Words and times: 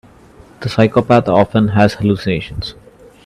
The 0.61 0.69
psychopath 0.69 1.27
often 1.27 1.67
has 1.67 1.93
hallucinations. 1.93 2.73